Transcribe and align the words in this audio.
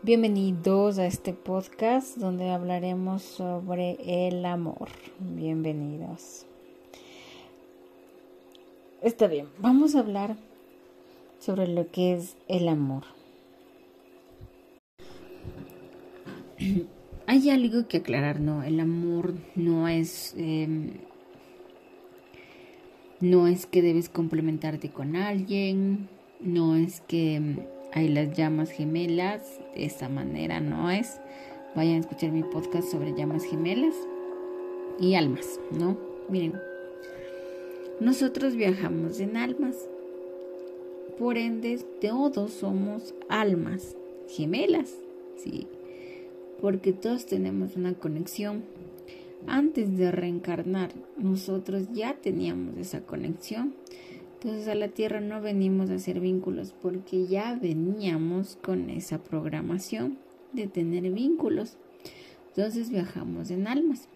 Bienvenidos 0.00 1.00
a 1.00 1.06
este 1.06 1.32
podcast 1.32 2.18
donde 2.18 2.50
hablaremos 2.50 3.20
sobre 3.20 3.96
el 4.28 4.44
amor. 4.44 4.88
Bienvenidos. 5.18 6.46
Está 9.02 9.26
bien, 9.26 9.48
vamos 9.58 9.96
a 9.96 9.98
hablar 9.98 10.36
sobre 11.40 11.66
lo 11.66 11.90
que 11.90 12.12
es 12.12 12.36
el 12.46 12.68
amor. 12.68 13.02
Hay 17.26 17.50
algo 17.50 17.88
que 17.88 17.96
aclarar, 17.96 18.38
¿no? 18.38 18.62
El 18.62 18.78
amor 18.78 19.34
no 19.56 19.88
es... 19.88 20.32
Em, 20.38 20.92
no 23.18 23.48
es 23.48 23.66
que 23.66 23.82
debes 23.82 24.08
complementarte 24.08 24.90
con 24.90 25.16
alguien, 25.16 26.08
no 26.40 26.76
es 26.76 27.00
que 27.00 27.66
hay 27.92 28.08
las 28.08 28.36
llamas 28.36 28.70
gemelas, 28.70 29.58
de 29.74 29.86
esa 29.86 30.08
manera 30.08 30.60
no 30.60 30.90
es. 30.90 31.20
Vayan 31.74 31.96
a 31.96 32.00
escuchar 32.00 32.32
mi 32.32 32.42
podcast 32.42 32.90
sobre 32.90 33.14
llamas 33.14 33.44
gemelas 33.44 33.94
y 35.00 35.14
almas, 35.14 35.60
¿no? 35.70 35.96
Miren, 36.28 36.54
nosotros 38.00 38.54
viajamos 38.54 39.20
en 39.20 39.36
almas, 39.36 39.76
por 41.18 41.36
ende 41.36 41.78
todos 42.00 42.52
somos 42.52 43.14
almas 43.28 43.96
gemelas, 44.28 44.94
¿sí? 45.36 45.66
Porque 46.60 46.92
todos 46.92 47.26
tenemos 47.26 47.76
una 47.76 47.94
conexión. 47.94 48.64
Antes 49.46 49.96
de 49.96 50.10
reencarnar, 50.10 50.90
nosotros 51.16 51.88
ya 51.92 52.14
teníamos 52.14 52.76
esa 52.76 53.00
conexión 53.00 53.74
entonces 54.40 54.68
a 54.68 54.76
la 54.76 54.86
Tierra 54.86 55.20
no 55.20 55.40
venimos 55.40 55.90
a 55.90 55.94
hacer 55.94 56.20
vínculos 56.20 56.72
porque 56.80 57.26
ya 57.26 57.58
veníamos 57.60 58.56
con 58.62 58.88
esa 58.88 59.18
programación 59.18 60.16
de 60.52 60.68
tener 60.68 61.10
vínculos. 61.10 61.76
Entonces 62.50 62.88
viajamos 62.88 63.50
en 63.50 63.66
almas. 63.66 64.08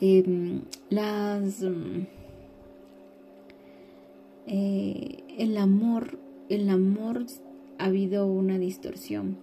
Em, 0.00 0.62
las 0.90 1.62
mm, 1.62 2.06
eh, 4.48 5.22
el 5.38 5.56
amor, 5.56 6.18
el 6.48 6.68
amor 6.68 7.26
ha 7.78 7.84
habido 7.84 8.26
una 8.26 8.58
distorsión, 8.58 9.36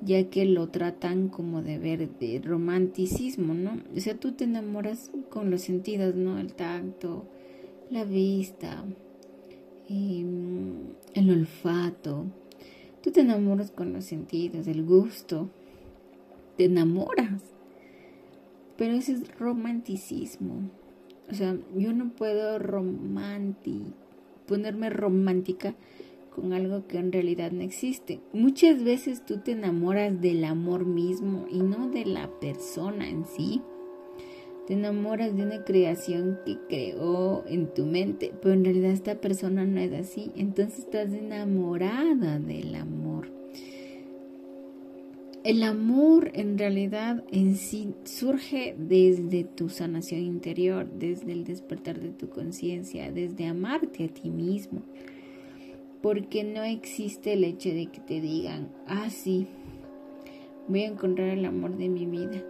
ya 0.00 0.30
que 0.30 0.44
lo 0.44 0.68
tratan 0.68 1.28
como 1.28 1.60
de 1.60 1.78
ver 1.78 2.08
de 2.20 2.40
romanticismo, 2.40 3.52
¿no? 3.52 3.80
O 3.96 3.98
sea, 3.98 4.14
tú 4.14 4.30
te 4.30 4.44
enamoras 4.44 5.10
con 5.28 5.50
los 5.50 5.62
sentidos, 5.62 6.14
¿no? 6.14 6.38
El 6.38 6.52
tacto, 6.52 7.26
la 7.90 8.04
vista, 8.04 8.84
em, 9.88 10.94
el 11.14 11.30
olfato. 11.30 12.26
Tú 13.02 13.10
te 13.10 13.20
enamoras 13.20 13.70
con 13.70 13.92
los 13.92 14.04
sentidos, 14.04 14.66
el 14.66 14.84
gusto. 14.84 15.50
Te 16.56 16.64
enamoras. 16.64 17.42
Pero 18.76 18.94
ese 18.94 19.12
es 19.12 19.38
romanticismo. 19.38 20.70
O 21.30 21.34
sea, 21.34 21.56
yo 21.76 21.92
no 21.92 22.10
puedo 22.10 22.58
ponerme 24.46 24.90
romántica 24.90 25.74
con 26.34 26.52
algo 26.52 26.86
que 26.86 26.98
en 26.98 27.12
realidad 27.12 27.52
no 27.52 27.62
existe. 27.62 28.20
Muchas 28.32 28.82
veces 28.82 29.24
tú 29.24 29.38
te 29.38 29.52
enamoras 29.52 30.20
del 30.20 30.44
amor 30.44 30.84
mismo 30.84 31.46
y 31.50 31.60
no 31.60 31.88
de 31.88 32.04
la 32.04 32.28
persona 32.40 33.08
en 33.08 33.24
sí. 33.24 33.62
Te 34.66 34.72
enamoras 34.72 35.36
de 35.36 35.42
una 35.42 35.62
creación 35.62 36.38
que 36.46 36.58
creó 36.68 37.44
en 37.46 37.66
tu 37.74 37.84
mente, 37.84 38.32
pero 38.40 38.54
en 38.54 38.64
realidad 38.64 38.92
esta 38.92 39.16
persona 39.16 39.66
no 39.66 39.78
es 39.78 39.92
así. 39.92 40.32
Entonces 40.36 40.80
estás 40.80 41.12
enamorada 41.12 42.38
del 42.38 42.74
amor. 42.74 43.30
El 45.44 45.62
amor 45.62 46.30
en 46.32 46.56
realidad 46.56 47.22
en 47.30 47.56
sí 47.56 47.92
surge 48.04 48.74
desde 48.78 49.44
tu 49.44 49.68
sanación 49.68 50.22
interior, 50.22 50.88
desde 50.90 51.32
el 51.32 51.44
despertar 51.44 52.00
de 52.00 52.12
tu 52.12 52.30
conciencia, 52.30 53.12
desde 53.12 53.44
amarte 53.44 54.04
a 54.04 54.08
ti 54.08 54.30
mismo. 54.30 54.80
Porque 56.00 56.44
no 56.44 56.62
existe 56.62 57.34
el 57.34 57.44
hecho 57.44 57.68
de 57.68 57.86
que 57.86 58.00
te 58.00 58.22
digan, 58.22 58.70
ah, 58.86 59.10
sí, 59.10 59.46
voy 60.68 60.84
a 60.84 60.88
encontrar 60.88 61.28
el 61.28 61.44
amor 61.44 61.76
de 61.76 61.90
mi 61.90 62.06
vida. 62.06 62.42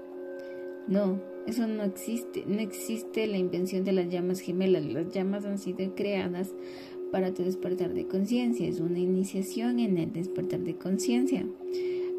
No, 0.87 1.19
eso 1.47 1.67
no 1.67 1.85
existe. 1.85 2.45
No 2.47 2.61
existe 2.61 3.27
la 3.27 3.37
invención 3.37 3.85
de 3.85 3.93
las 3.93 4.09
llamas 4.09 4.41
gemelas. 4.41 4.85
Las 4.85 5.13
llamas 5.13 5.45
han 5.45 5.59
sido 5.59 5.95
creadas 5.95 6.55
para 7.13 7.35
tu 7.35 7.45
despertar 7.45 7.93
de 7.93 8.07
conciencia. 8.07 8.67
Es 8.67 8.81
una 8.81 8.99
iniciación 8.99 9.79
en 9.79 9.99
el 9.99 10.13
despertar 10.13 10.61
de 10.61 10.77
conciencia. 10.77 11.47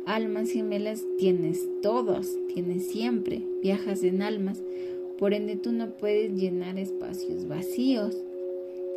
Almas 0.05 0.51
gemelas 0.51 1.03
tienes 1.17 1.67
todos, 1.81 2.37
tienes 2.53 2.87
siempre. 2.87 3.41
Viajas 3.61 4.03
en 4.03 4.21
almas. 4.21 4.61
Por 5.17 5.33
ende 5.33 5.55
tú 5.55 5.71
no 5.71 5.89
puedes 5.97 6.33
llenar 6.33 6.77
espacios 6.77 7.47
vacíos. 7.47 8.15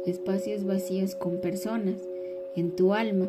Espacios 0.05 0.65
vacíos 0.65 1.15
con 1.15 1.41
personas 1.41 2.07
en 2.55 2.77
tu 2.77 2.93
alma. 2.93 3.29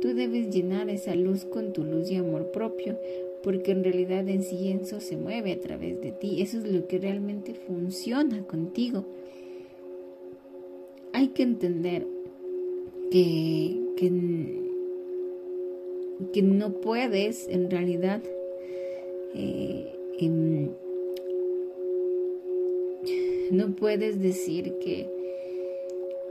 Tú 0.00 0.14
debes 0.14 0.54
llenar 0.54 0.88
esa 0.88 1.14
luz 1.14 1.44
con 1.44 1.72
tu 1.72 1.84
luz 1.84 2.10
y 2.10 2.16
amor 2.16 2.50
propio 2.52 2.98
porque 3.42 3.72
en 3.72 3.84
realidad 3.84 4.28
en 4.28 4.42
sí 4.42 4.70
eso 4.70 5.00
se 5.00 5.16
mueve 5.16 5.52
a 5.52 5.60
través 5.60 6.00
de 6.00 6.12
ti, 6.12 6.42
eso 6.42 6.58
es 6.58 6.70
lo 6.70 6.86
que 6.86 6.98
realmente 6.98 7.54
funciona 7.54 8.46
contigo. 8.46 9.04
Hay 11.12 11.28
que 11.28 11.42
entender 11.42 12.06
que, 13.10 13.76
que, 13.96 14.10
no 16.42 16.72
puedes 16.80 17.48
en 17.48 17.70
realidad 17.70 18.22
eh, 19.34 19.92
em, 20.18 20.70
no 23.50 23.74
puedes 23.74 24.20
decir 24.20 24.74
que, 24.78 25.08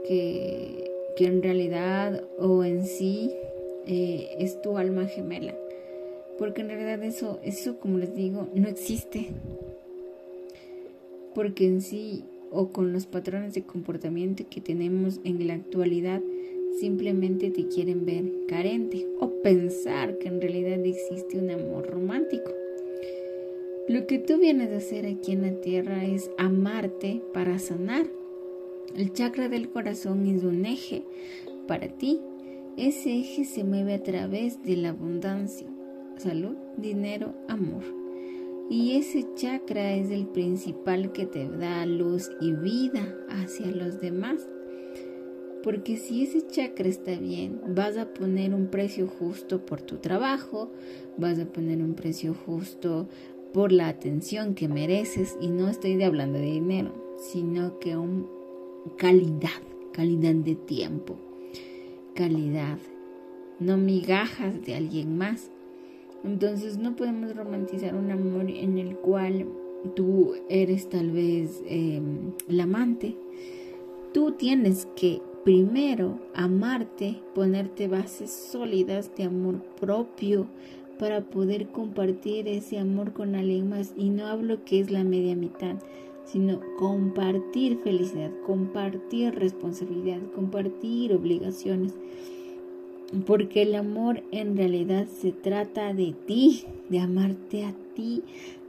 que, 0.06 0.90
que, 1.16 1.24
en 1.26 1.42
realidad 1.42 2.24
o 2.38 2.64
en 2.64 2.86
sí 2.86 3.30
eh, 3.86 4.30
es 4.38 4.60
tu 4.62 4.78
alma 4.78 5.06
gemela 5.06 5.54
porque 6.40 6.62
en 6.62 6.68
realidad 6.68 7.04
eso, 7.04 7.38
eso 7.44 7.78
como 7.78 7.98
les 7.98 8.14
digo, 8.14 8.48
no 8.54 8.66
existe. 8.66 9.28
Porque 11.34 11.66
en 11.66 11.82
sí, 11.82 12.24
o 12.50 12.70
con 12.70 12.94
los 12.94 13.04
patrones 13.04 13.52
de 13.52 13.62
comportamiento 13.62 14.44
que 14.48 14.62
tenemos 14.62 15.20
en 15.24 15.46
la 15.46 15.52
actualidad, 15.52 16.22
simplemente 16.80 17.50
te 17.50 17.68
quieren 17.68 18.06
ver 18.06 18.24
carente 18.48 19.06
o 19.20 19.28
pensar 19.42 20.16
que 20.16 20.28
en 20.28 20.40
realidad 20.40 20.80
existe 20.82 21.36
un 21.36 21.50
amor 21.50 21.90
romántico. 21.90 22.52
Lo 23.86 24.06
que 24.06 24.18
tú 24.18 24.38
vienes 24.38 24.70
a 24.72 24.78
hacer 24.78 25.04
aquí 25.04 25.32
en 25.32 25.42
la 25.42 25.60
tierra 25.60 26.06
es 26.06 26.30
amarte 26.38 27.20
para 27.34 27.58
sanar. 27.58 28.06
El 28.96 29.12
chakra 29.12 29.50
del 29.50 29.68
corazón 29.68 30.26
es 30.26 30.42
un 30.42 30.64
eje 30.64 31.02
para 31.68 31.88
ti. 31.88 32.18
Ese 32.78 33.20
eje 33.20 33.44
se 33.44 33.62
mueve 33.62 33.92
a 33.92 34.02
través 34.02 34.64
de 34.64 34.78
la 34.78 34.88
abundancia 34.88 35.66
salud, 36.20 36.56
dinero, 36.76 37.34
amor. 37.48 37.82
Y 38.68 38.96
ese 38.96 39.26
chakra 39.34 39.94
es 39.94 40.10
el 40.10 40.26
principal 40.26 41.12
que 41.12 41.26
te 41.26 41.48
da 41.48 41.84
luz 41.86 42.30
y 42.40 42.52
vida 42.52 43.16
hacia 43.28 43.66
los 43.66 44.00
demás. 44.00 44.48
Porque 45.62 45.96
si 45.96 46.22
ese 46.22 46.46
chakra 46.46 46.88
está 46.88 47.16
bien, 47.16 47.60
vas 47.74 47.96
a 47.96 48.14
poner 48.14 48.54
un 48.54 48.68
precio 48.68 49.08
justo 49.08 49.66
por 49.66 49.82
tu 49.82 49.96
trabajo, 49.96 50.70
vas 51.18 51.38
a 51.38 51.46
poner 51.46 51.82
un 51.82 51.94
precio 51.94 52.32
justo 52.32 53.08
por 53.52 53.72
la 53.72 53.88
atención 53.88 54.54
que 54.54 54.68
mereces. 54.68 55.36
Y 55.40 55.48
no 55.48 55.68
estoy 55.68 56.00
hablando 56.02 56.38
de 56.38 56.52
dinero, 56.52 57.16
sino 57.18 57.78
que 57.80 57.96
un 57.96 58.28
calidad, 58.96 59.62
calidad 59.92 60.34
de 60.34 60.54
tiempo, 60.54 61.16
calidad, 62.14 62.78
no 63.58 63.76
migajas 63.76 64.64
de 64.64 64.76
alguien 64.76 65.18
más. 65.18 65.50
Entonces 66.24 66.78
no 66.78 66.96
podemos 66.96 67.34
romantizar 67.34 67.94
un 67.94 68.10
amor 68.10 68.50
en 68.50 68.78
el 68.78 68.96
cual 68.96 69.46
tú 69.94 70.34
eres 70.48 70.88
tal 70.88 71.10
vez 71.10 71.62
em, 71.66 72.32
la 72.48 72.64
amante. 72.64 73.16
Tú 74.12 74.32
tienes 74.32 74.86
que 74.96 75.22
primero 75.44 76.18
amarte, 76.34 77.16
ponerte 77.34 77.88
bases 77.88 78.30
sólidas 78.30 79.14
de 79.16 79.24
amor 79.24 79.62
propio 79.80 80.46
para 80.98 81.22
poder 81.22 81.68
compartir 81.68 82.46
ese 82.48 82.78
amor 82.78 83.12
con 83.12 83.34
alguien 83.34 83.68
más. 83.68 83.94
Y 83.96 84.10
no 84.10 84.26
hablo 84.26 84.64
que 84.64 84.80
es 84.80 84.90
la 84.90 85.04
media 85.04 85.34
mitad, 85.34 85.76
sino 86.24 86.60
compartir 86.78 87.78
felicidad, 87.78 88.30
compartir 88.44 89.34
responsabilidad, 89.34 90.20
compartir 90.34 91.14
obligaciones 91.14 91.94
porque 93.26 93.62
el 93.62 93.74
amor 93.74 94.22
en 94.30 94.56
realidad 94.56 95.06
se 95.06 95.32
trata 95.32 95.92
de 95.94 96.14
ti, 96.26 96.64
de 96.88 97.00
amarte 97.00 97.64
a 97.64 97.74
ti, 97.94 98.22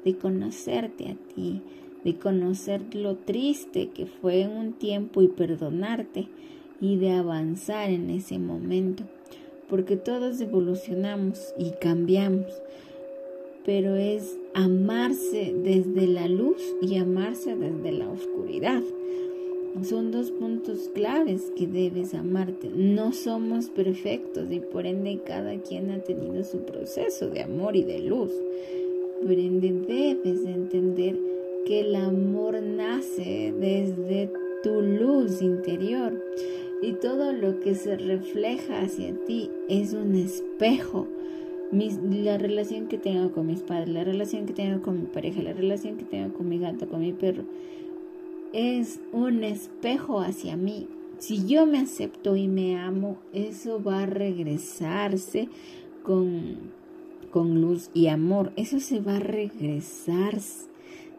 de 0.04 0.18
conocerte 0.18 1.10
a 1.10 1.16
ti, 1.36 1.62
de 2.04 2.18
conocer 2.18 2.96
lo 2.96 3.16
triste 3.18 3.90
que 3.90 4.08
fue 4.08 4.42
en 4.42 4.52
un 4.52 4.74
tiempo 4.74 5.22
y 5.22 5.28
perdonarte 5.28 6.28
y 6.80 6.98
de 6.98 7.12
avanzar 7.12 7.90
en 7.90 8.10
ese 8.10 8.40
momento. 8.40 9.04
porque 9.70 9.96
todos 9.96 10.42
evolucionamos 10.42 11.54
y 11.58 11.72
cambiamos, 11.80 12.52
pero 13.64 13.96
es 13.96 14.38
amarse 14.54 15.56
desde 15.64 16.08
la 16.08 16.28
luz 16.28 16.62
y 16.82 16.98
amarse 16.98 17.56
desde 17.56 17.94
la 17.94 18.10
oscuridad. 18.10 18.84
Son 19.84 20.12
dos 20.12 20.32
puntos 20.32 20.92
claves 20.94 21.52
que 21.56 21.66
debes 21.66 22.14
amarte. 22.14 22.70
No 22.76 23.14
somos 23.14 23.70
perfectos 23.70 24.52
y 24.52 24.60
por 24.60 24.86
ende 24.86 25.22
cada 25.26 25.58
quien 25.60 25.90
ha 25.92 26.00
tenido 26.00 26.44
su 26.44 26.60
proceso 26.60 27.30
de 27.30 27.42
amor 27.42 27.76
y 27.76 27.84
de 27.84 28.00
luz. 28.00 28.32
Por 29.22 29.32
ende 29.32 29.72
debes 29.72 30.46
entender 30.46 31.18
que 31.66 31.82
el 31.82 31.96
amor 31.96 32.62
nace 32.62 33.54
desde 33.60 34.30
tu 34.62 34.82
luz 34.82 35.42
interior 35.42 36.22
y 36.82 36.94
todo 36.94 37.32
lo 37.32 37.60
que 37.60 37.74
se 37.74 37.96
refleja 37.98 38.82
hacia 38.82 39.14
ti 39.26 39.50
es 39.70 39.94
un 39.94 40.16
espejo. 40.16 41.08
la 41.72 42.38
relación 42.38 42.88
que 42.88 42.98
tengo 42.98 43.32
con 43.32 43.48
mis 43.48 43.62
padres, 43.62 43.90
la 43.90 44.04
relación 44.04 44.46
que 44.46 44.54
tengo 44.54 44.82
con 44.82 45.00
mi 45.00 45.08
pareja, 45.08 45.42
la 45.42 45.54
relación 45.54 45.96
que 45.96 46.04
tengo 46.04 46.34
con 46.34 46.50
mi 46.50 46.60
gato, 46.60 46.88
con 46.88 47.00
mi 47.00 47.14
perro, 47.14 47.44
es 48.54 49.00
un 49.12 49.44
espejo 49.44 50.20
hacia 50.20 50.58
mí. 50.58 50.88
Si 51.20 51.46
yo 51.46 51.66
me 51.66 51.80
acepto 51.80 52.36
y 52.36 52.48
me 52.48 52.78
amo, 52.78 53.18
eso 53.34 53.82
va 53.82 54.04
a 54.04 54.06
regresarse 54.06 55.50
con, 56.04 56.72
con 57.32 57.62
luz 57.62 57.92
y 57.94 58.08
amor. 58.08 58.52
Eso 58.56 58.80
se 58.80 59.00
va 59.00 59.18
a 59.18 59.20
regresar, 59.20 60.40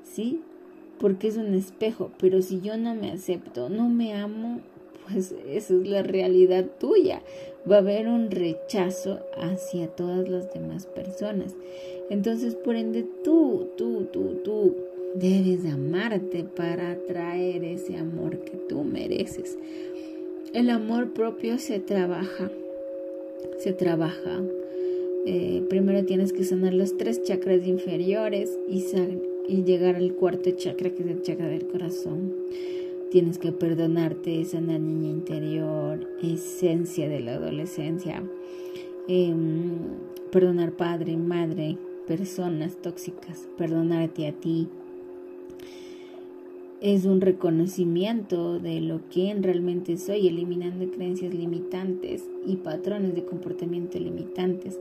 ¿sí? 0.02 0.40
Porque 0.98 1.28
es 1.28 1.36
un 1.36 1.54
espejo. 1.54 2.10
Pero 2.18 2.42
si 2.42 2.60
yo 2.60 2.76
no 2.76 2.94
me 2.94 3.12
acepto, 3.12 3.68
no 3.68 3.88
me 3.88 4.14
amo, 4.14 4.60
pues 5.08 5.34
esa 5.48 5.74
es 5.74 5.86
la 5.86 6.02
realidad 6.02 6.66
tuya. 6.80 7.22
Va 7.70 7.76
a 7.76 7.78
haber 7.78 8.08
un 8.08 8.30
rechazo 8.30 9.20
hacia 9.36 9.86
todas 9.86 10.28
las 10.28 10.52
demás 10.52 10.86
personas. 10.86 11.54
Entonces, 12.10 12.56
por 12.56 12.74
ende, 12.74 13.06
tú, 13.22 13.68
tú, 13.76 14.08
tú, 14.12 14.40
tú 14.42 14.74
Debes 15.14 15.66
amarte 15.70 16.44
para 16.44 16.92
atraer 16.92 17.64
ese 17.64 17.96
amor 17.96 18.38
que 18.38 18.56
tú 18.56 18.82
mereces. 18.82 19.58
El 20.54 20.70
amor 20.70 21.12
propio 21.12 21.58
se 21.58 21.80
trabaja, 21.80 22.50
se 23.58 23.72
trabaja. 23.72 24.42
Eh, 25.26 25.62
primero 25.68 26.04
tienes 26.04 26.32
que 26.32 26.44
sanar 26.44 26.72
los 26.72 26.96
tres 26.96 27.22
chakras 27.22 27.66
inferiores 27.66 28.58
y, 28.68 28.84
y 29.48 29.64
llegar 29.64 29.96
al 29.96 30.14
cuarto 30.14 30.50
chakra, 30.52 30.90
que 30.90 31.02
es 31.02 31.08
el 31.08 31.22
chakra 31.22 31.48
del 31.48 31.66
corazón. 31.66 32.34
Tienes 33.10 33.36
que 33.36 33.52
perdonarte 33.52 34.40
esa 34.40 34.60
niña 34.60 35.10
interior, 35.10 36.08
esencia 36.22 37.08
de 37.08 37.20
la 37.20 37.34
adolescencia. 37.34 38.22
Em, 39.08 39.78
perdonar 40.30 40.72
padre, 40.72 41.18
madre, 41.18 41.76
personas 42.06 42.76
tóxicas, 42.80 43.48
perdonarte 43.58 44.26
a 44.26 44.32
ti, 44.32 44.68
es 46.82 47.04
un 47.04 47.20
reconocimiento 47.20 48.58
de 48.58 48.80
lo 48.80 49.08
que 49.08 49.32
realmente 49.40 49.96
soy, 49.98 50.26
eliminando 50.26 50.90
creencias 50.90 51.32
limitantes 51.32 52.24
y 52.44 52.56
patrones 52.56 53.14
de 53.14 53.24
comportamiento 53.24 54.00
limitantes, 54.00 54.80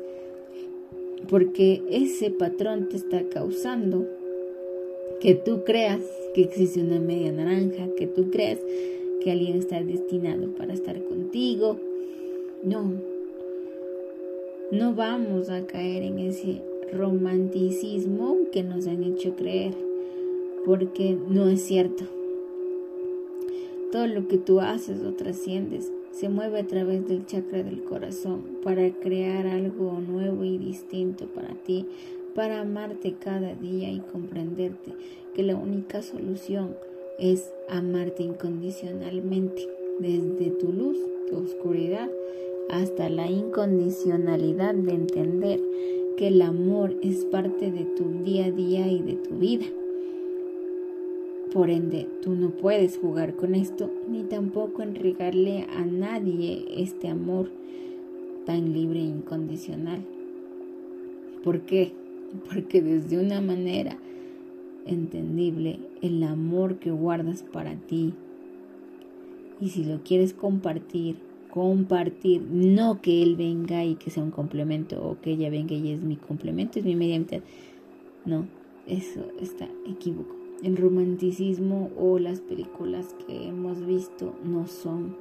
porque 1.30 1.84
ese 1.92 2.32
patrón 2.32 2.90
te 2.90 2.98
está 2.98 3.24
causando 3.30 4.08
que 5.20 5.36
tú 5.36 5.64
creas 5.64 6.02
que 6.34 6.42
existe 6.42 6.82
una 6.82 7.00
media 7.00 7.32
naranja, 7.32 7.88
que 7.96 8.08
tú 8.08 8.32
creas 8.32 8.58
que 9.24 9.32
alguien 9.32 9.58
está 9.58 9.84
destinado 9.84 10.48
para 10.56 10.74
estar 10.74 11.04
contigo. 11.04 11.80
No, 12.64 12.94
no 14.72 14.96
vamos 14.96 15.50
a 15.50 15.68
caer 15.68 16.02
en 16.02 16.18
ese 16.18 16.64
romanticismo 16.92 18.38
que 18.52 18.64
nos 18.64 18.88
han 18.88 19.04
hecho 19.04 19.36
creer 19.36 19.76
porque 20.66 21.18
no 21.30 21.48
es 21.48 21.62
cierto. 21.62 22.04
Todo 23.92 24.08
lo 24.08 24.28
que 24.28 24.38
tú 24.38 24.62
haces 24.62 25.02
o 25.04 25.14
trasciendes 25.14 25.92
se 26.12 26.30
mueve 26.30 26.60
a 26.60 26.68
través 26.68 27.08
del 27.08 27.26
chakra 27.26 27.64
del 27.64 27.84
corazón 27.84 28.44
para 28.64 28.90
crear 28.92 29.48
algo 29.48 30.00
nuevo 30.00 30.44
y 30.44 30.58
distinto 30.58 31.26
para 31.28 31.54
ti, 31.56 31.86
para 32.36 32.62
amarte 32.62 33.16
cada 33.20 33.54
día 33.56 33.92
y 33.92 34.00
comprenderte 34.00 34.94
que 35.34 35.44
la 35.44 35.56
única 35.56 36.02
solución 36.02 36.76
es 37.20 37.52
amarte 37.70 38.24
incondicionalmente, 38.24 39.68
desde 40.00 40.52
tu 40.52 40.72
luz, 40.72 40.98
tu 41.30 41.38
oscuridad, 41.38 42.10
hasta 42.70 43.10
la 43.10 43.30
incondicionalidad 43.30 44.74
de 44.74 44.94
entender 44.94 45.60
que 46.18 46.28
el 46.28 46.42
amor 46.42 46.96
es 47.02 47.26
parte 47.26 47.72
de 47.72 47.86
tu 47.96 48.24
día 48.24 48.46
a 48.46 48.52
día 48.52 48.88
y 48.88 49.02
de 49.02 49.16
tu 49.16 49.36
vida. 49.36 49.66
Por 51.52 51.70
ende, 51.70 52.08
tú 52.22 52.34
no 52.34 52.52
puedes 52.52 52.98
jugar 52.98 53.36
con 53.36 53.56
esto 53.56 53.92
ni 54.08 54.24
tampoco 54.24 54.84
entregarle 54.84 55.68
a 55.76 55.84
nadie 55.84 56.66
este 56.78 57.10
amor 57.10 57.52
tan 58.46 58.72
libre 58.72 59.02
e 59.02 59.04
incondicional. 59.04 60.00
¿Por 61.44 61.62
qué? 61.62 61.92
Porque 62.54 62.82
desde 62.82 63.20
una 63.20 63.42
manera 63.42 63.98
entendible 64.86 65.80
el 66.02 66.24
amor 66.24 66.78
que 66.78 66.90
guardas 66.90 67.44
para 67.44 67.76
ti 67.76 68.14
y 69.60 69.70
si 69.70 69.84
lo 69.84 70.02
quieres 70.04 70.34
compartir, 70.34 71.18
compartir, 71.50 72.44
no 72.50 73.02
que 73.02 73.22
él 73.22 73.36
venga 73.36 73.84
y 73.84 73.96
que 73.96 74.10
sea 74.10 74.24
un 74.24 74.32
complemento 74.32 75.06
o 75.06 75.20
que 75.20 75.32
ella 75.32 75.50
venga 75.50 75.76
y 75.76 75.92
es 75.92 76.02
mi 76.02 76.16
complemento, 76.16 76.80
es 76.80 76.86
mi 76.86 76.96
media 76.96 77.20
mitad. 77.20 77.42
No, 78.24 78.46
eso 78.88 79.26
está 79.40 79.68
equivocado 79.86 80.41
el 80.64 80.78
romanticismo 80.78 81.92
o 81.98 82.20
las 82.20 82.42
películas 82.42 83.16
que 83.26 83.48
hemos 83.48 83.86
visto 83.86 84.36
no 84.44 84.68
son. 84.68 85.18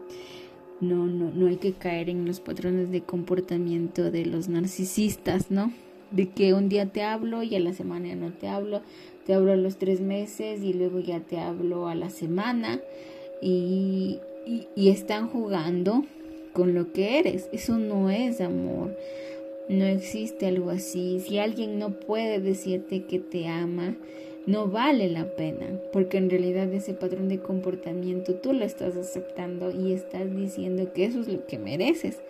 No, 0.80 1.06
no, 1.06 1.30
no 1.30 1.46
hay 1.46 1.56
que 1.56 1.72
caer 1.72 2.08
en 2.08 2.24
los 2.24 2.40
patrones 2.40 2.90
de 2.90 3.02
comportamiento 3.02 4.10
de 4.10 4.24
los 4.24 4.48
narcisistas, 4.48 5.50
¿no? 5.50 5.72
De 6.10 6.30
que 6.30 6.54
un 6.54 6.68
día 6.68 6.86
te 6.86 7.02
hablo 7.02 7.42
y 7.42 7.54
a 7.54 7.60
la 7.60 7.74
semana 7.74 8.14
no 8.14 8.32
te 8.32 8.48
hablo, 8.48 8.80
te 9.26 9.34
hablo 9.34 9.52
a 9.52 9.56
los 9.56 9.76
tres 9.76 10.00
meses 10.00 10.62
y 10.62 10.72
luego 10.72 11.00
ya 11.00 11.20
te 11.20 11.38
hablo 11.38 11.86
a 11.86 11.94
la 11.94 12.08
semana 12.08 12.80
y, 13.42 14.20
y, 14.46 14.68
y 14.74 14.88
están 14.88 15.28
jugando 15.28 16.04
con 16.52 16.74
lo 16.74 16.92
que 16.92 17.18
eres. 17.18 17.48
Eso 17.52 17.78
no 17.78 18.10
es 18.10 18.40
amor. 18.40 18.96
No 19.68 19.84
existe 19.84 20.46
algo 20.46 20.70
así. 20.70 21.20
Si 21.20 21.38
alguien 21.38 21.78
no 21.78 22.00
puede 22.00 22.40
decirte 22.40 23.04
que 23.04 23.20
te 23.20 23.46
ama, 23.46 23.96
no 24.46 24.68
vale 24.68 25.10
la 25.10 25.26
pena, 25.36 25.66
porque 25.92 26.16
en 26.18 26.30
realidad 26.30 26.72
ese 26.72 26.94
patrón 26.94 27.28
de 27.28 27.40
comportamiento 27.40 28.34
tú 28.34 28.52
lo 28.52 28.64
estás 28.64 28.96
aceptando 28.96 29.70
y 29.70 29.92
estás 29.92 30.34
diciendo 30.34 30.92
que 30.92 31.04
eso 31.04 31.20
es 31.20 31.28
lo 31.28 31.46
que 31.46 31.58
mereces. 31.58 32.20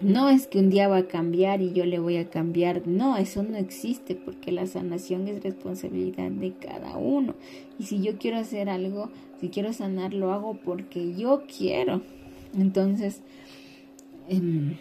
No 0.00 0.30
es 0.30 0.46
que 0.46 0.58
un 0.58 0.70
día 0.70 0.88
va 0.88 0.98
a 0.98 1.08
cambiar 1.08 1.60
y 1.60 1.72
yo 1.72 1.84
le 1.84 1.98
voy 1.98 2.16
a 2.16 2.30
cambiar. 2.30 2.86
No, 2.86 3.18
eso 3.18 3.42
no 3.42 3.58
existe 3.58 4.14
porque 4.14 4.50
la 4.50 4.66
sanación 4.66 5.28
es 5.28 5.42
responsabilidad 5.42 6.30
de 6.30 6.54
cada 6.54 6.96
uno. 6.96 7.34
Y 7.78 7.84
si 7.84 8.00
yo 8.00 8.16
quiero 8.16 8.38
hacer 8.38 8.70
algo, 8.70 9.10
si 9.40 9.50
quiero 9.50 9.74
sanar, 9.74 10.14
lo 10.14 10.32
hago 10.32 10.54
porque 10.54 11.14
yo 11.14 11.42
quiero. 11.46 12.00
Entonces, 12.58 13.20
em, 14.28 14.76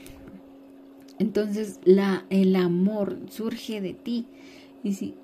entonces 1.17 1.81
la, 1.83 2.25
el 2.29 2.55
amor 2.55 3.17
surge 3.29 3.81
de 3.81 3.93
ti. 3.93 4.25
Y 4.85 4.93
si 4.93 5.15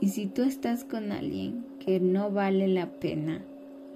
y 0.00 0.08
si 0.08 0.26
tú 0.26 0.42
estás 0.42 0.84
con 0.84 1.10
alguien 1.10 1.64
que 1.84 1.98
no 1.98 2.30
vale 2.30 2.68
la 2.68 2.90
pena, 3.00 3.44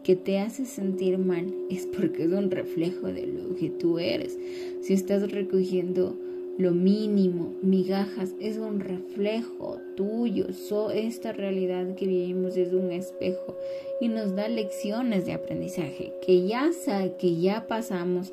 que 0.03 0.17
te 0.17 0.41
hace 0.41 0.65
sentir 0.65 1.19
mal, 1.19 1.55
es 1.71 1.87
porque 1.87 2.25
es 2.25 2.33
un 2.33 2.51
reflejo 2.51 3.07
de 3.07 3.27
lo 3.27 3.55
que 3.55 3.71
tú 3.71 3.99
eres. 3.99 4.37
Si 4.81 4.95
estás 4.95 5.31
recogiendo 5.31 6.19
lo 6.59 6.73
mínimo, 6.73 7.55
migajas, 7.63 8.35
es 8.41 8.59
un 8.59 8.81
reflejo 8.81 9.79
tuyo. 9.97 10.53
So, 10.53 10.91
esta 10.91 11.33
realidad 11.33 11.95
que 11.95 12.07
vivimos 12.07 12.57
es 12.57 12.73
un 12.73 12.91
espejo 12.91 13.57
y 14.01 14.09
nos 14.09 14.35
da 14.35 14.49
lecciones 14.49 15.25
de 15.25 15.35
aprendizaje 15.35 16.13
que 16.27 16.47
ya 16.47 16.71
que 17.19 17.41
ya 17.41 17.69
pasamos, 17.69 18.33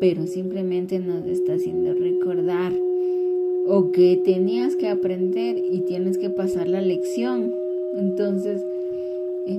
pero 0.00 0.26
simplemente 0.26 0.98
nos 0.98 1.26
está 1.26 1.54
haciendo 1.54 1.92
recordar 1.94 2.72
o 3.66 3.92
que 3.92 4.20
tenías 4.24 4.76
que 4.76 4.88
aprender 4.88 5.56
y 5.58 5.80
tienes 5.80 6.18
que 6.18 6.30
pasar 6.30 6.68
la 6.68 6.80
lección. 6.80 7.54
Entonces, 7.96 8.64
eh, 9.46 9.58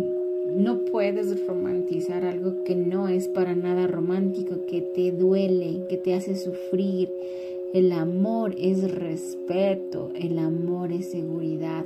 no 0.56 0.86
puedes 0.86 1.46
romantizar 1.48 2.26
algo 2.26 2.64
que 2.64 2.76
no 2.76 3.08
es 3.08 3.28
para 3.28 3.56
nada 3.56 3.88
romántico, 3.88 4.66
que 4.68 4.82
te 4.82 5.12
duele, 5.12 5.86
que 5.90 5.98
te 5.98 6.14
hace 6.14 6.36
sufrir. 6.36 7.10
El 7.74 7.92
amor 7.92 8.54
es 8.60 8.92
respeto, 8.92 10.10
el 10.16 10.38
amor 10.38 10.92
es 10.92 11.10
seguridad. 11.10 11.86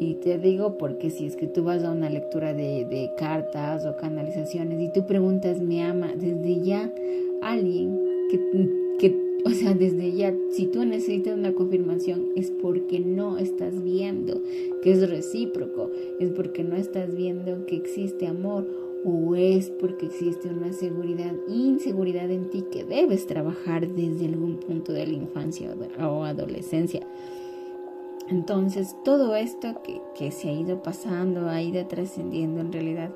Y 0.00 0.14
te 0.14 0.38
digo 0.38 0.78
porque 0.78 1.10
si 1.10 1.26
es 1.26 1.36
que 1.36 1.46
tú 1.46 1.64
vas 1.64 1.84
a 1.84 1.92
una 1.92 2.08
lectura 2.08 2.54
de, 2.54 3.10
cartas 3.16 3.84
o 3.84 3.96
canalizaciones 3.96 4.80
y 4.80 4.92
tú 4.92 5.06
preguntas, 5.06 5.60
me 5.60 5.82
ama, 5.82 6.14
desde 6.16 6.60
ya 6.62 6.90
alguien 7.42 8.00
que 8.30 8.38
o 9.44 9.50
sea, 9.50 9.74
desde 9.74 10.12
ya, 10.12 10.34
si 10.50 10.66
tú 10.66 10.84
necesitas 10.84 11.36
una 11.36 11.52
confirmación, 11.52 12.28
es 12.36 12.50
porque 12.50 13.00
no 13.00 13.38
estás 13.38 13.82
viendo 13.82 14.40
que 14.82 14.92
es 14.92 15.08
recíproco, 15.08 15.90
es 16.20 16.30
porque 16.30 16.62
no 16.62 16.76
estás 16.76 17.14
viendo 17.14 17.66
que 17.66 17.76
existe 17.76 18.26
amor 18.26 18.66
o 19.04 19.34
es 19.34 19.70
porque 19.70 20.06
existe 20.06 20.48
una 20.48 20.72
seguridad, 20.72 21.34
inseguridad 21.48 22.30
en 22.30 22.50
ti 22.50 22.64
que 22.70 22.84
debes 22.84 23.26
trabajar 23.26 23.88
desde 23.88 24.26
algún 24.26 24.58
punto 24.58 24.92
de 24.92 25.06
la 25.06 25.14
infancia 25.14 25.74
o 26.00 26.24
adolescencia. 26.24 27.04
Entonces, 28.28 28.94
todo 29.04 29.34
esto 29.34 29.82
que, 29.82 30.00
que 30.16 30.30
se 30.30 30.48
ha 30.48 30.52
ido 30.52 30.82
pasando, 30.82 31.48
ha 31.48 31.60
ido 31.60 31.84
trascendiendo 31.86 32.60
en 32.60 32.72
realidad, 32.72 33.10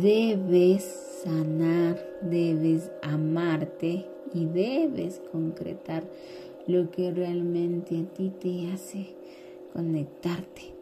debes 0.00 0.84
sanar, 1.24 1.98
debes 2.22 2.90
amarte 3.02 4.06
y 4.34 4.46
debes 4.46 5.22
concretar 5.32 6.04
lo 6.66 6.90
que 6.90 7.10
realmente 7.10 7.98
a 7.98 8.04
ti 8.14 8.32
te 8.40 8.72
hace 8.72 9.14
conectarte 9.72 10.74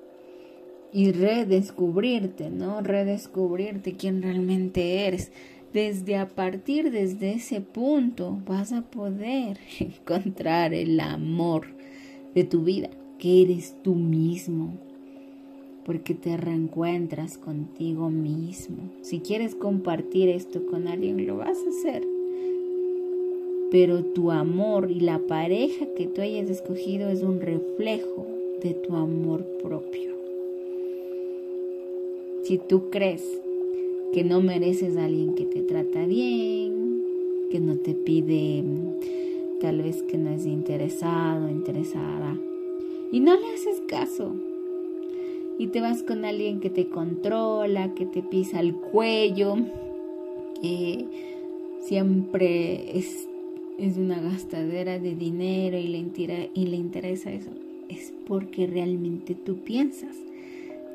y 0.93 1.11
redescubrirte, 1.13 2.51
¿no? 2.51 2.83
Redescubrirte 2.83 3.95
quién 3.95 4.23
realmente 4.23 5.07
eres. 5.07 5.33
Desde 5.73 6.17
a 6.17 6.29
partir 6.29 6.91
desde 6.91 7.33
ese 7.33 7.63
punto 7.63 8.39
vas 8.47 8.73
a 8.73 8.83
poder 8.83 9.59
encontrar 9.81 10.75
el 10.75 11.01
amor 11.01 11.67
de 12.35 12.45
tu 12.45 12.63
vida, 12.63 12.91
que 13.19 13.43
eres 13.43 13.75
tú 13.83 13.95
mismo, 13.95 14.75
porque 15.85 16.15
te 16.15 16.37
reencuentras 16.37 17.39
contigo 17.39 18.11
mismo. 18.11 18.91
Si 19.01 19.21
quieres 19.21 19.55
compartir 19.55 20.29
esto 20.29 20.67
con 20.67 20.89
alguien, 20.89 21.27
lo 21.27 21.39
vas 21.39 21.59
a 21.59 21.69
hacer. 21.71 22.22
Pero 23.73 24.05
tu 24.05 24.31
amor 24.31 24.91
y 24.91 25.01
la 25.01 25.19
pareja 25.19 25.87
que 25.97 26.07
tú 26.07 26.21
hayas 26.21 26.51
escogido 26.51 27.09
es 27.09 27.23
un 27.23 27.41
reflejo 27.41 28.27
de 28.63 28.75
tu 28.75 28.95
amor 28.95 29.47
propio. 29.63 30.13
Si 32.43 32.59
tú 32.59 32.91
crees 32.91 33.41
que 34.13 34.25
no 34.25 34.43
mereces 34.43 34.99
a 34.99 35.07
alguien 35.07 35.35
que 35.35 35.47
te 35.47 35.63
trata 35.63 36.05
bien, 36.05 37.03
que 37.51 37.61
no 37.61 37.77
te 37.79 37.95
pide, 37.95 38.63
tal 39.59 39.81
vez 39.81 40.03
que 40.03 40.19
no 40.19 40.29
es 40.29 40.45
interesado, 40.45 41.49
interesada, 41.49 42.39
y 43.11 43.21
no 43.21 43.35
le 43.41 43.55
haces 43.55 43.81
caso, 43.89 44.35
y 45.59 45.69
te 45.69 45.81
vas 45.81 46.03
con 46.03 46.27
alguien 46.27 46.61
que 46.61 46.69
te 46.69 46.89
controla, 46.89 47.95
que 47.95 48.05
te 48.05 48.23
pisa 48.23 48.61
el 48.61 48.75
cuello, 48.75 49.57
que 50.61 51.07
siempre 51.81 52.99
es, 52.99 53.29
es 53.83 53.97
una 53.97 54.21
gastadera 54.21 54.99
de 55.01 55.17
dinero 55.17 55.77
y 55.77 55.89
le, 55.89 56.51
y 56.55 56.67
le 56.67 56.77
interesa 56.77 57.33
eso, 57.33 57.51
es 57.89 58.13
porque 58.27 58.69
realmente 58.69 59.35
tú 59.35 59.59
piensas 59.59 60.17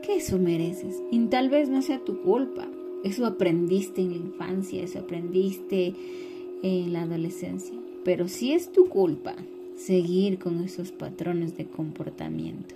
que 0.01 0.15
eso 0.15 0.39
mereces. 0.39 1.01
Y 1.11 1.19
tal 1.25 1.49
vez 1.49 1.69
no 1.69 1.81
sea 1.81 1.99
tu 1.99 2.21
culpa. 2.21 2.65
Eso 3.03 3.25
aprendiste 3.25 4.01
en 4.01 4.11
la 4.11 4.17
infancia, 4.17 4.83
eso 4.83 4.99
aprendiste 4.99 5.93
en 6.63 6.93
la 6.93 7.01
adolescencia. 7.01 7.77
Pero 8.05 8.29
si 8.29 8.53
es 8.53 8.71
tu 8.71 8.87
culpa 8.87 9.35
seguir 9.75 10.39
con 10.39 10.63
esos 10.63 10.91
patrones 10.91 11.57
de 11.57 11.65
comportamiento 11.65 12.73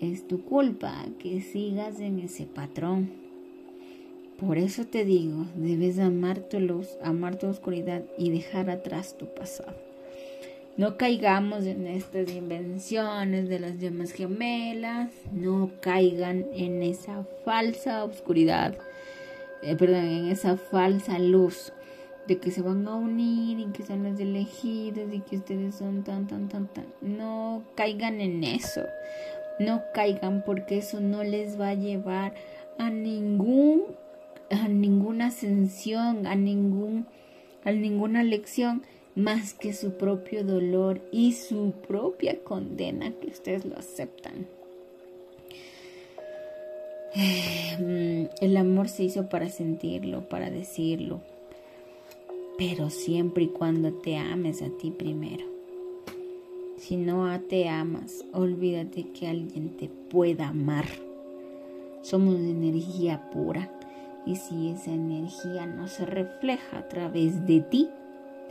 es 0.00 0.26
tu 0.26 0.42
culpa 0.42 1.04
que 1.18 1.42
sigas 1.42 2.00
en 2.00 2.20
ese 2.20 2.46
patrón. 2.46 3.10
Por 4.40 4.56
eso 4.56 4.86
te 4.86 5.04
digo, 5.04 5.44
debes 5.54 5.98
amar 5.98 6.38
tu 6.38 6.60
luz, 6.60 6.96
amar 7.02 7.36
tu 7.36 7.46
oscuridad 7.46 8.02
y 8.16 8.30
dejar 8.30 8.70
atrás 8.70 9.14
tu 9.18 9.26
pasado. 9.26 9.74
No 10.78 10.96
caigamos 10.96 11.66
en 11.66 11.86
estas 11.86 12.30
invenciones 12.30 13.50
de 13.50 13.58
las 13.58 13.78
llamas 13.78 14.12
gemelas, 14.12 15.10
no 15.30 15.70
caigan 15.82 16.46
en 16.54 16.82
esa 16.82 17.24
falsa 17.44 18.02
oscuridad, 18.02 18.78
eh, 19.62 19.76
perdón, 19.76 20.06
en 20.06 20.28
esa 20.28 20.56
falsa 20.56 21.18
luz 21.18 21.74
de 22.26 22.38
que 22.38 22.50
se 22.50 22.62
van 22.62 22.88
a 22.88 22.94
unir 22.94 23.60
y 23.60 23.66
que 23.72 23.84
son 23.84 24.04
los 24.04 24.18
elegidos 24.18 25.12
y 25.12 25.20
que 25.20 25.36
ustedes 25.36 25.74
son 25.74 26.02
tan, 26.02 26.26
tan, 26.26 26.48
tan, 26.48 26.66
tan. 26.66 26.86
No 27.02 27.62
caigan 27.74 28.22
en 28.22 28.42
eso. 28.42 28.86
No 29.58 29.82
caigan 29.92 30.44
porque 30.46 30.78
eso 30.78 30.98
no 30.98 31.24
les 31.24 31.60
va 31.60 31.70
a 31.70 31.74
llevar 31.74 32.32
a 32.78 32.88
ningún 32.88 33.82
a 34.50 34.68
ninguna 34.68 35.28
ascensión, 35.28 36.26
a 36.26 36.34
ningún 36.34 37.06
a 37.64 37.72
ninguna 37.72 38.22
lección 38.22 38.82
más 39.14 39.54
que 39.54 39.72
su 39.72 39.96
propio 39.96 40.44
dolor 40.44 41.00
y 41.12 41.32
su 41.32 41.72
propia 41.86 42.42
condena 42.42 43.12
que 43.12 43.28
ustedes 43.28 43.64
lo 43.64 43.76
aceptan. 43.76 44.46
El 48.40 48.56
amor 48.56 48.88
se 48.88 49.02
hizo 49.04 49.28
para 49.28 49.48
sentirlo, 49.48 50.28
para 50.28 50.48
decirlo, 50.50 51.20
pero 52.56 52.88
siempre 52.88 53.44
y 53.44 53.48
cuando 53.48 53.92
te 53.92 54.16
ames 54.16 54.62
a 54.62 54.70
ti 54.78 54.90
primero. 54.90 55.44
Si 56.76 56.96
no 56.96 57.38
te 57.42 57.68
amas, 57.68 58.24
olvídate 58.32 59.10
que 59.10 59.26
alguien 59.26 59.76
te 59.76 59.88
pueda 59.88 60.48
amar. 60.48 60.86
Somos 62.00 62.36
energía 62.36 63.28
pura 63.30 63.79
y 64.26 64.36
si 64.36 64.70
esa 64.70 64.90
energía 64.90 65.66
no 65.66 65.88
se 65.88 66.06
refleja 66.06 66.78
a 66.78 66.88
través 66.88 67.46
de 67.46 67.60
ti, 67.60 67.88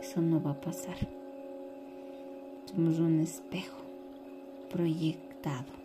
eso 0.00 0.20
no 0.20 0.42
va 0.42 0.52
a 0.52 0.60
pasar. 0.60 0.96
Somos 2.66 2.98
un 2.98 3.20
espejo 3.20 3.82
proyectado. 4.70 5.79